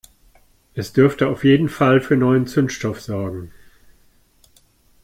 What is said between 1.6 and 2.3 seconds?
Fall für